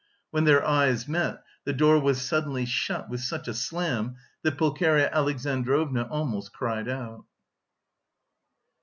[0.31, 5.11] When their eyes met, the door was suddenly shut with such a slam that Pulcheria
[5.11, 7.23] Alexandrovna almost cried out.